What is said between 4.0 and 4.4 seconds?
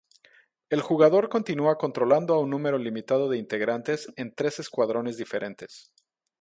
en